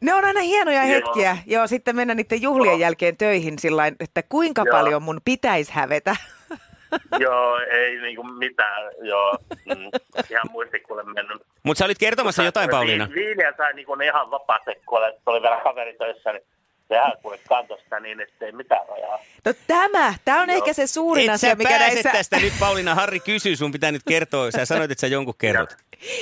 Ne 0.00 0.14
on 0.14 0.24
aina 0.24 0.40
hienoja 0.40 0.84
Joo. 0.84 0.88
hetkiä. 0.88 1.38
Joo, 1.46 1.66
sitten 1.66 1.96
mennä 1.96 2.14
niiden 2.14 2.42
juhlien 2.42 2.72
Joo. 2.72 2.80
jälkeen 2.80 3.16
töihin 3.16 3.58
sillä 3.58 3.86
että 4.00 4.22
kuinka 4.28 4.62
Joo. 4.66 4.76
paljon 4.76 5.02
mun 5.02 5.20
pitäisi 5.24 5.72
hävetä. 5.72 6.16
Joo, 7.18 7.58
ei 7.58 8.00
niinku 8.00 8.22
mitään, 8.22 8.90
joo. 9.02 9.38
Mm, 9.50 9.90
ihan 10.30 10.46
muistikuule 10.50 11.02
mennyt. 11.04 11.42
Mutta 11.62 11.78
sä 11.78 11.84
olit 11.84 11.98
kertomassa 11.98 12.42
jotain, 12.42 12.70
Pauliina. 12.70 13.08
Vi- 13.08 13.14
Viiniä 13.14 13.52
sai 13.56 13.74
niinku 13.74 13.94
ihan 13.94 14.30
vapaasti, 14.30 14.70
että 14.70 14.82
oli 15.26 15.42
vielä 15.42 15.60
kaveri 15.64 15.94
töissä, 15.98 16.32
niin 16.32 16.44
sehän 16.88 17.12
kuule 17.22 17.38
kantoi 17.48 17.78
sitä 17.80 18.00
niin, 18.00 18.20
ettei 18.20 18.52
mitään 18.52 18.88
rajaa. 18.88 19.18
No 19.44 19.52
tämä, 19.66 20.14
tämä 20.24 20.42
on 20.42 20.48
Joo. 20.48 20.56
ehkä 20.56 20.72
se 20.72 20.86
suurin 20.86 21.30
Et 21.30 21.34
asia, 21.34 21.56
mikä 21.56 21.78
näissä... 21.78 22.10
tästä 22.12 22.38
nyt, 22.38 22.52
Pauliina. 22.60 22.94
Harri 22.94 23.20
kysyy, 23.20 23.56
sun 23.56 23.72
pitää 23.72 23.92
nyt 23.92 24.02
kertoa. 24.08 24.50
Sä 24.50 24.64
sanoit, 24.64 24.90
että 24.90 25.00
sä 25.00 25.06
jonkun 25.06 25.34
kerrot. 25.38 25.76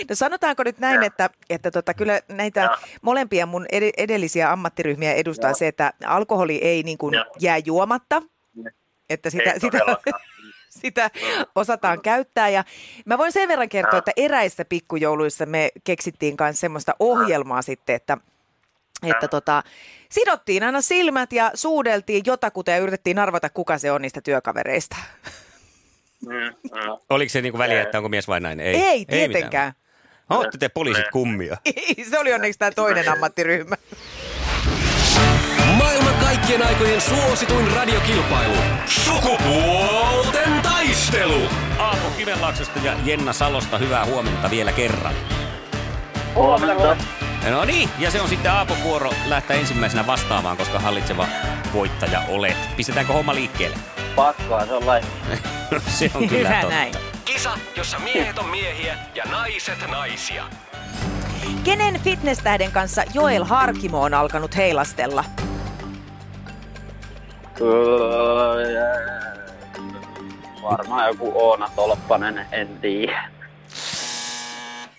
No 0.08 0.14
sanotaanko 0.14 0.62
nyt 0.62 0.78
näin, 0.78 0.94
Joo. 0.94 1.04
että, 1.04 1.30
että 1.50 1.70
tota, 1.70 1.94
kyllä 1.94 2.20
näitä 2.28 2.60
Joo. 2.60 2.76
molempia 3.02 3.46
mun 3.46 3.66
ed- 3.72 3.92
edellisiä 3.96 4.52
ammattiryhmiä 4.52 5.12
edustaa 5.14 5.50
Joo. 5.50 5.58
se, 5.58 5.66
että 5.66 5.92
alkoholi 6.06 6.56
ei 6.56 6.82
niin 6.82 6.98
kuin 6.98 7.14
Joo. 7.14 7.24
jää 7.40 7.58
juomatta, 7.58 8.22
että 9.10 9.30
sitä, 9.30 9.50
Ei 9.50 9.60
sitä, 9.60 9.80
sitä 10.68 11.10
osataan 11.54 12.02
käyttää. 12.02 12.48
Ja 12.48 12.64
mä 13.04 13.18
voin 13.18 13.32
sen 13.32 13.48
verran 13.48 13.68
kertoa, 13.68 13.98
että 13.98 14.12
eräissä 14.16 14.64
pikkujouluissa 14.64 15.46
me 15.46 15.70
keksittiin 15.84 16.36
myös 16.40 16.60
semmoista 16.60 16.94
ohjelmaa 16.98 17.62
sitten, 17.62 17.96
että 17.96 18.18
että 19.10 19.28
tota, 19.28 19.62
sidottiin 20.10 20.62
aina 20.62 20.80
silmät 20.80 21.32
ja 21.32 21.50
suudeltiin 21.54 22.22
jotakuta 22.26 22.70
ja 22.70 22.78
yritettiin 22.78 23.18
arvata, 23.18 23.50
kuka 23.50 23.78
se 23.78 23.92
on 23.92 24.02
niistä 24.02 24.20
työkavereista. 24.20 24.96
Mm, 26.26 26.34
mm. 26.34 26.96
Oliko 27.10 27.28
se 27.30 27.42
niinku 27.42 27.58
väliä, 27.58 27.82
että 27.82 27.98
onko 27.98 28.08
mies 28.08 28.28
vai 28.28 28.40
nainen? 28.40 28.66
Ei, 28.66 28.76
Ei, 28.76 29.04
tietenkään. 29.06 29.72
Ootte 30.30 30.58
te 30.58 30.68
poliisit 30.68 31.08
kummia. 31.12 31.56
Ei, 31.76 32.04
se 32.10 32.18
oli 32.18 32.32
onneksi 32.32 32.58
tämä 32.58 32.70
toinen 32.70 33.08
ammattiryhmä. 33.08 33.76
Maailman 35.78 36.14
kaikkien 36.14 36.66
aikojen 36.66 37.00
suosituin 37.00 37.72
radiokilpailu. 37.72 38.54
Sukupuolten 38.86 40.60
taistelu. 40.62 41.40
Aapo 41.78 42.10
Kivenlaaksosta 42.16 42.78
ja 42.78 42.92
Jenna 43.04 43.32
Salosta 43.32 43.78
hyvää 43.78 44.06
huomenta 44.06 44.50
vielä 44.50 44.72
kerran. 44.72 45.14
Huomenta. 46.34 46.96
No 47.50 47.64
niin, 47.64 47.90
ja 47.98 48.10
se 48.10 48.20
on 48.20 48.28
sitten 48.28 48.52
Aapon 48.52 48.82
vuoro 48.82 49.10
lähteä 49.26 49.56
ensimmäisenä 49.56 50.06
vastaamaan, 50.06 50.56
koska 50.56 50.78
hallitseva 50.78 51.26
voittaja 51.72 52.20
olet. 52.28 52.56
Pistetäänkö 52.76 53.12
homma 53.12 53.34
liikkeelle? 53.34 53.76
Pakkoa 54.16 54.66
se 54.66 54.72
on 54.74 54.86
laittaa. 54.86 55.36
se 55.88 56.10
on 56.14 56.28
kyllä 56.28 56.48
Hyvä 56.48 56.60
totta. 56.60 56.76
näin. 56.76 56.94
Kisa, 57.24 57.50
jossa 57.76 57.98
miehet 57.98 58.38
on 58.38 58.48
miehiä 58.48 58.96
ja 59.14 59.24
naiset 59.24 59.78
naisia. 59.90 60.44
Kenen 61.64 62.00
fitnesstähden 62.00 62.72
kanssa 62.72 63.02
Joel 63.14 63.44
Harkimo 63.44 64.02
on 64.02 64.14
alkanut 64.14 64.56
heilastella? 64.56 65.24
Varmaan 70.62 71.08
joku 71.08 71.32
Oona 71.34 71.68
Tolppanen, 71.76 72.46
en 72.52 72.68
tiedä. 72.80 73.33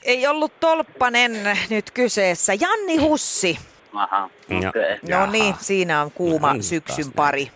Ei 0.05 0.27
ollut 0.27 0.59
Tolppanen 0.59 1.57
nyt 1.69 1.91
kyseessä. 1.91 2.53
Janni 2.53 2.97
Hussi. 2.97 3.59
Aha. 3.93 4.29
Okay. 4.67 5.00
No 5.09 5.25
niin, 5.25 5.55
siinä 5.59 6.01
on 6.01 6.12
kuuma 6.12 6.53
No 6.53 6.62
syksyn 6.62 7.05
taas 7.05 7.15
pari. 7.15 7.51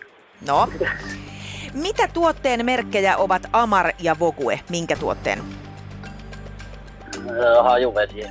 No. 0.46 0.68
Mitä 1.74 2.08
tuotteen 2.08 2.64
merkkejä 2.64 3.16
ovat 3.16 3.42
Amar 3.52 3.92
ja 3.98 4.18
Vogue? 4.18 4.60
Minkä 4.70 4.96
tuotteen? 4.96 5.42
Hajuvesi. 7.62 8.24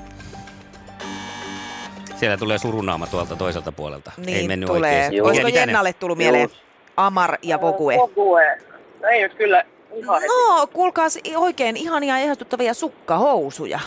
Siellä 2.16 2.38
tulee 2.38 2.58
surunaama 2.58 3.08
tuolta 3.08 3.36
toiselta 3.36 3.72
puolelta. 3.72 4.12
Ei 4.18 4.26
Niin 4.26 4.48
mennyt 4.48 4.68
tulee. 4.68 5.04
oikein. 5.06 5.24
Olisiko 5.24 5.48
Jennalle 5.48 5.94
tullut 5.94 6.18
mieleen 6.18 6.50
Juu. 6.50 6.58
Amar 6.98 7.38
ja 7.42 7.62
Vogue? 7.62 7.98
Vogue. 7.98 8.58
Ei 9.12 9.22
nyt 9.22 9.34
kyllä 9.34 9.64
Ihan 9.94 10.22
heti. 10.22 10.34
No, 10.34 10.68
kuulkaas 10.68 11.20
oikein 11.36 11.78
ihania 11.78 12.18
ja 12.18 12.24
ehdotuttavia 12.24 12.74
sukkahousuja. 12.74 13.80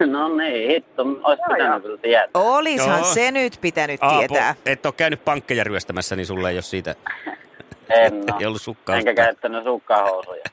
No 0.06 0.28
niin, 0.36 0.70
hitto, 0.70 1.02
olisi 1.02 1.20
Joo, 1.22 1.34
joo. 1.36 1.56
pitänyt 1.56 1.82
kyllä 1.82 1.98
tietää. 1.98 2.28
Olishan 2.42 2.98
Joo. 2.98 3.14
se 3.14 3.30
nyt 3.30 3.58
pitänyt 3.60 4.02
Aapo, 4.02 4.18
tietää. 4.18 4.54
et 4.66 4.86
ole 4.86 4.94
käynyt 4.96 5.24
pankkeja 5.24 5.64
ryöstämässä, 5.64 6.16
niin 6.16 6.26
sulle 6.26 6.50
ei 6.50 6.56
ole 6.56 6.62
siitä 6.62 6.94
En 7.88 8.14
ei 8.40 8.44
oo. 8.44 8.48
ollut 8.48 8.62
sukkaa. 8.62 8.96
Enkä 8.96 9.14
käyttänyt 9.14 9.64
sukkahousuja. 9.64 10.44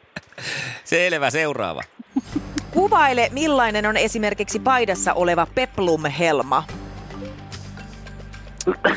Selvä, 0.84 1.30
seuraava. 1.30 1.82
Kuvaile, 2.72 3.30
millainen 3.32 3.86
on 3.86 3.98
esimerkiksi 3.98 4.60
paidassa 4.60 5.14
oleva 5.14 5.48
peplum-helma. 5.56 6.64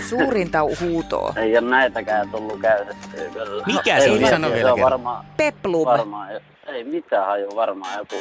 Suurinta 0.08 0.58
huutoa. 0.80 1.32
Ei 1.36 1.58
ole 1.58 1.68
näitäkään 1.70 2.30
tullut 2.30 2.60
käytettyä 2.60 3.24
kyllä. 3.32 3.62
Mikä 3.66 3.98
se 4.00 4.04
Ei 4.04 4.10
oli? 4.10 4.28
Sano 4.30 4.48
se 4.48 4.54
vielä 4.54 4.72
on 4.72 4.76
kerran. 4.76 4.90
varmaan, 4.92 5.24
Peplum. 5.36 5.86
varmaan, 5.86 6.28
ei 6.66 6.84
mitään 6.84 7.26
haju, 7.26 7.56
varmaan 7.56 7.98
joku, 7.98 8.16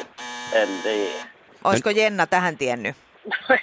en 0.53 0.67
tiedä. 0.83 1.25
Olisiko 1.69 1.89
Jenna 1.89 2.27
tähän 2.27 2.57
tiennyt? 2.57 2.95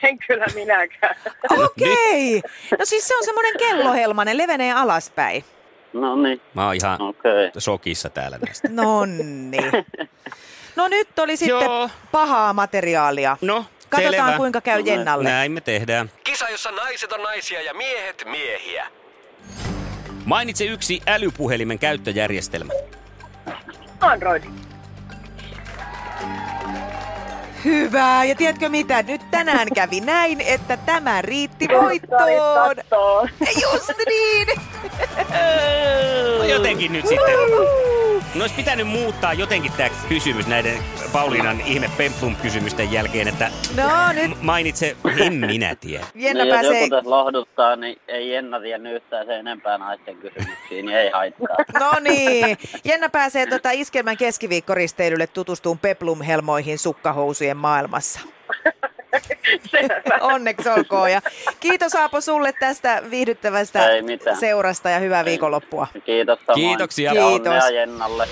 en 0.03 0.19
kyllä 0.27 0.47
minäkään. 0.55 1.17
Okei. 1.51 2.43
No 2.79 2.85
siis 2.85 3.09
se 3.09 3.17
on 3.17 3.25
semmoinen 3.25 3.59
kellohelmanen, 3.59 4.39
levenee 4.39 4.73
alaspäin. 4.73 5.45
No 5.93 6.17
niin, 6.17 6.41
Mä 6.55 6.67
oon 6.67 6.75
ihan 6.75 7.03
okei. 7.03 7.51
sokissa 7.59 8.11
täällä 8.11 8.39
näistä. 8.47 8.69
Nonni. 8.69 9.59
No 10.77 10.89
nyt 10.89 11.19
oli 11.19 11.37
sitten 11.37 11.49
Joo. 11.65 11.91
pahaa 12.13 12.53
materiaalia. 12.53 13.37
No, 13.41 13.65
Katsotaan 13.89 14.25
selvä. 14.25 14.37
kuinka 14.37 14.61
käy 14.61 14.81
Jennalle. 14.81 15.29
Näin 15.29 15.53
me 15.53 15.61
tehdään. 15.61 16.11
Kisa, 16.25 16.49
jossa 16.49 16.71
naiset 16.71 17.13
on 17.13 17.23
naisia 17.23 17.63
ja 17.63 17.75
miehet 17.75 18.23
miehiä. 18.31 18.87
Mainitse 20.25 20.65
yksi 20.65 21.03
älypuhelimen 21.07 21.79
käyttöjärjestelmä. 21.79 22.73
Android. 24.01 24.43
Hyvä. 27.65 28.25
Ja 28.25 28.35
tiedätkö 28.35 28.69
mitä? 28.69 29.03
Nyt 29.03 29.21
tänään 29.31 29.69
kävi 29.75 30.01
näin, 30.01 30.41
että 30.41 30.77
tämä 30.77 31.23
riitti 31.23 31.69
voittoon. 31.69 33.29
Just 33.63 33.91
niin. 34.09 34.49
No 36.39 36.45
jotenkin 36.45 36.93
nyt 36.93 37.07
sitten. 37.07 37.35
No 38.35 38.41
olisi 38.41 38.55
pitänyt 38.55 38.89
muuttaa 38.89 39.33
jotenkin 39.33 39.73
tämä 39.73 39.89
kysymys 40.09 40.47
näiden 40.47 40.79
Pauliinan 41.13 41.61
ihme 41.61 41.91
pemplum 41.97 42.37
kysymysten 42.37 42.93
jälkeen, 42.93 43.29
että 43.29 43.51
No 43.77 44.13
nyt 44.13 44.43
mainitse, 44.43 44.97
en 45.19 45.33
minä 45.35 45.75
tiedä. 45.75 46.07
Jenna 46.15 46.45
niin, 46.45 46.55
jos 46.55 46.61
pääsee... 46.61 46.81
joku 46.81 46.91
tässä 46.91 47.11
lohduttaa, 47.11 47.77
niin 47.77 47.99
ei 48.09 48.31
Jenna 48.31 48.61
tiennyt 48.61 48.95
yhtään 48.95 49.27
se 49.27 49.39
enempää 49.39 49.79
naisten 49.79 50.17
kysymyksiä, 50.17 50.83
niin 50.83 50.89
ei 50.97 51.11
haittaa. 51.11 51.57
No 51.81 51.93
niin. 52.01 52.59
Jenna 52.85 53.09
pääsee 53.09 53.47
tota 53.47 53.71
iskelmän 53.71 54.17
keskiviikkoristeilylle 54.17 55.27
tutustuun 55.27 55.79
peplum-helmoihin 55.79 56.79
sukkahousujen 57.53 57.57
maailmassa. 57.57 58.21
Onneksi 60.35 60.69
olkoon. 60.69 61.11
Ja 61.11 61.23
kiitos 61.61 61.95
Aapo 61.95 62.21
sulle 62.21 62.53
tästä 62.53 63.03
viihdyttävästä 63.11 63.81
seurasta 64.41 64.91
ja 64.91 64.99
hyvää 64.99 65.25
viikonloppua. 65.25 65.87
Kiitos 66.05 66.39
samoin. 66.47 66.55
Kiitoksia. 66.55 67.13
Ja 67.15 67.29
Kiitos. 67.29 67.71
Jennalle. 67.75 68.29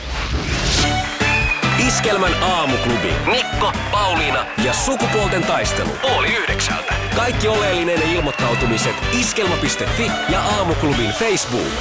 Iskelmän 1.86 2.42
aamuklubi. 2.42 3.12
Mikko, 3.26 3.72
Pauliina 3.92 4.46
ja 4.64 4.72
sukupuolten 4.72 5.42
taistelu. 5.42 5.90
Oli 6.18 6.28
yhdeksältä. 6.28 6.94
Kaikki 7.16 7.48
oleellinen 7.48 8.02
ilmoittautumiset 8.02 8.94
iskelma.fi 9.20 10.10
ja 10.28 10.40
aamuklubin 10.40 11.10
Facebook. 11.10 11.72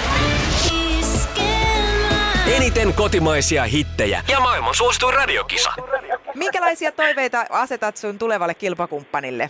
Eniten 2.55 2.93
kotimaisia 2.93 3.63
hittejä 3.63 4.23
ja 4.27 4.39
maailman 4.39 4.75
suosituin 4.75 5.13
radiokisa. 5.13 5.73
Minkälaisia 6.39 6.91
toiveita 6.91 7.45
asetat 7.49 7.97
sun 7.97 8.19
tulevalle 8.19 8.53
kilpakumppanille? 8.53 9.49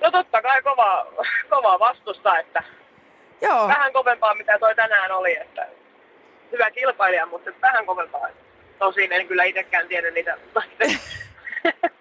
No 0.00 0.10
totta 0.10 0.42
kai 0.42 0.62
kova, 0.62 1.06
kova 1.50 1.78
vastusta, 1.78 2.38
että 2.38 2.62
Joo, 3.40 3.68
vähän 3.68 3.92
kovempaa 3.92 4.34
mitä 4.34 4.58
toi 4.58 4.74
tänään 4.74 5.12
oli, 5.12 5.36
että 5.36 5.66
hyvä 6.52 6.70
kilpailija, 6.70 7.26
mutta 7.26 7.50
vähän 7.62 7.86
kovempaa. 7.86 8.28
Tosin 8.78 9.12
en 9.12 9.28
kyllä 9.28 9.44
itsekään 9.44 9.88
tiedä 9.88 10.10
niitä 10.10 10.38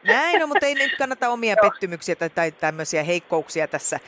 näin 0.04 0.44
on, 0.44 0.50
mutta 0.50 0.66
ei 0.66 0.76
nyt 0.76 0.96
kannata 0.98 1.30
omia 1.30 1.56
Joo. 1.62 1.70
pettymyksiä 1.70 2.16
tai, 2.16 2.30
tai 2.30 2.52
tämmöisiä 2.52 3.04
heikkouksia 3.04 3.68
tässä 3.68 4.00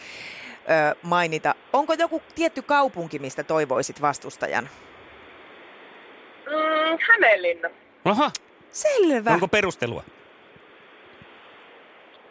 ö, 0.91 0.95
mainita. 1.03 1.55
Onko 1.73 1.93
joku 1.93 2.21
tietty 2.35 2.61
kaupunki, 2.61 3.19
mistä 3.19 3.43
toivoisit 3.43 4.01
vastustajan? 4.01 4.69
mm, 6.45 6.97
Hämeenlinna. 7.11 7.69
Aha, 8.05 8.31
Selvä. 8.71 9.31
onko 9.31 9.47
perustelua? 9.47 10.03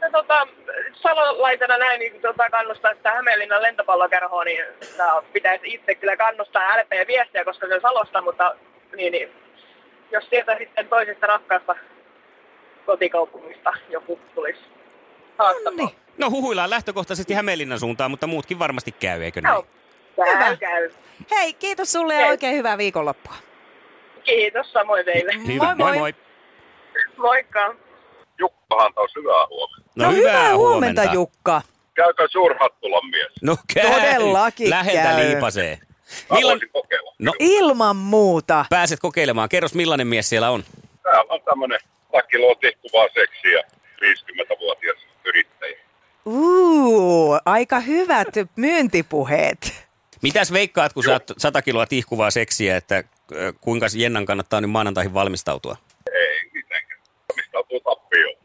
No, 0.02 0.08
tota, 0.12 0.46
salolaisena 0.92 1.78
näin, 1.78 1.98
niin 2.00 2.20
tota, 2.20 2.50
kannustaa 2.50 2.94
sitä 2.94 3.12
Hämeenlinnan 3.12 3.62
lentopallokerhoa, 3.62 4.44
niin 4.44 4.64
sitä 4.80 5.22
pitäisi 5.32 5.74
itse 5.74 5.94
kyllä 5.94 6.16
kannustaa 6.16 6.76
LP 6.80 7.08
viestiä, 7.08 7.44
koska 7.44 7.66
se 7.66 7.74
on 7.74 7.80
Salosta, 7.80 8.20
mutta 8.22 8.54
niin, 8.96 9.12
niin, 9.12 9.28
jos 10.12 10.24
sieltä 10.30 10.56
sitten 10.58 10.88
toisesta 10.88 11.26
rakkaasta 11.26 11.74
kotikaupungista 12.86 13.72
joku 13.88 14.20
tulisi 14.34 14.60
haastamaan. 15.38 15.76
Nonni. 15.76 15.96
No 16.18 16.30
huhuillaan 16.30 16.70
lähtökohtaisesti 16.70 17.34
Hämeenlinnan 17.34 17.80
suuntaan, 17.80 18.10
mutta 18.10 18.26
muutkin 18.26 18.58
varmasti 18.58 18.92
käy, 18.92 19.22
eikö 19.22 19.40
näin? 19.40 19.54
Joo. 19.54 19.66
Käy, 20.16 20.34
Hyvä. 20.34 20.56
käy. 20.56 20.90
Hei, 21.30 21.52
kiitos 21.52 21.92
sulle 21.92 22.14
ja 22.14 22.26
oikein 22.26 22.56
hyvää 22.56 22.78
viikonloppua. 22.78 23.34
Kiitos 24.24 24.72
samoin 24.72 25.04
teille. 25.04 25.32
Hyvä, 25.46 25.64
Moi, 25.64 25.74
moi. 25.76 25.90
moi 25.90 25.98
moi. 25.98 26.14
Moikka. 27.16 27.74
Jukkahan 28.38 28.94
taas 28.94 29.10
hyvää 29.16 29.46
huomenta. 29.50 29.90
No, 29.96 30.10
hyvää 30.12 30.56
huomenta. 30.56 31.04
Jukka. 31.04 31.62
Käykö 31.94 32.28
suurhattulan 32.32 33.10
mies? 33.10 33.32
No 33.42 33.56
käy. 33.74 33.90
Todellakin 33.92 34.70
Läheltä 34.70 35.02
käy. 35.02 35.28
liipasee. 35.30 35.78
Voisin 36.30 36.70
kokeilla. 36.72 37.12
No 37.18 37.32
Ilman 37.38 37.96
muuta. 37.96 38.64
pääset 38.70 39.00
kokeilemaan? 39.00 39.48
Kerros 39.48 39.74
millainen 39.74 40.06
mies 40.06 40.28
siellä 40.28 40.50
on. 40.50 40.64
Täällä 41.02 41.32
on 41.32 41.40
tämmönen 41.44 41.78
takkiloa 42.12 42.54
tihkuvaa 42.54 43.06
seksiä 43.14 43.62
50-vuotias 44.02 44.96
yrittäjä. 45.24 45.78
Uu, 46.26 47.38
aika 47.44 47.80
hyvät 47.80 48.28
myyntipuheet. 48.56 49.86
Mitäs 50.22 50.52
veikkaat, 50.52 50.92
kun 50.92 51.04
saat 51.04 51.22
100 51.38 51.62
kiloa 51.62 51.86
tihkuvaa 51.86 52.30
seksiä, 52.30 52.76
että 52.76 53.04
kuinka 53.60 53.86
Jennan 53.96 54.26
kannattaa 54.26 54.60
nyt 54.60 54.70
maanantaihin 54.70 55.14
valmistautua? 55.14 55.76
Ei 57.56 57.62
mitenkään. 57.62 57.76
Mistautuu 57.76 57.80
tappioon. 57.80 58.36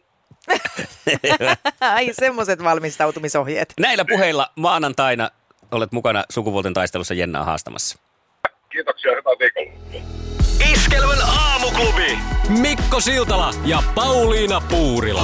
Ai, 1.96 2.14
semmoiset 2.14 2.64
valmistautumisohjeet. 2.64 3.74
Näillä 3.80 4.06
puheilla 4.10 4.48
maanantaina 4.56 5.30
olet 5.72 5.92
mukana 5.92 6.24
sukupuolten 6.30 6.74
taistelussa 6.74 7.14
Jennaa 7.14 7.44
haastamassa. 7.44 8.00
Kiitoksia, 8.72 9.12
hyvää 9.12 9.34
viikonloppua. 9.40 10.02
Iskelmän 10.74 11.18
aamuklubi. 11.22 12.18
Mikko 12.50 13.00
Siltala 13.00 13.52
ja 13.66 13.84
Pauliina 13.96 14.62
Puurila. 14.70 15.24